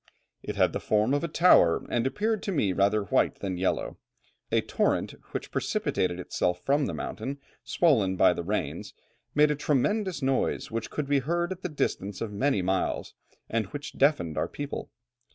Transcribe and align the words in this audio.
"It 0.41 0.55
had 0.55 0.73
the 0.73 0.79
form 0.79 1.13
of 1.13 1.23
a 1.23 1.27
tower, 1.27 1.85
and 1.87 2.07
appeared 2.07 2.41
to 2.41 2.51
me 2.51 2.73
rather 2.73 3.03
white 3.03 3.35
than 3.35 3.55
yellow. 3.59 3.99
A 4.51 4.61
torrent 4.61 5.11
which 5.29 5.51
precipitated 5.51 6.19
itself 6.19 6.59
from 6.65 6.87
the 6.87 6.93
mountain, 6.95 7.37
swollen 7.63 8.15
by 8.15 8.33
the 8.33 8.41
rains, 8.41 8.95
made 9.35 9.51
a 9.51 9.55
tremendous 9.55 10.23
noise, 10.23 10.71
which 10.71 10.89
could 10.89 11.05
be 11.05 11.19
heard 11.19 11.51
at 11.51 11.61
the 11.61 11.69
distance 11.69 12.19
of 12.19 12.33
many 12.33 12.63
miles, 12.63 13.13
and 13.47 13.67
which 13.67 13.93
deafened 13.95 14.39
our 14.39 14.47
people. 14.49 14.89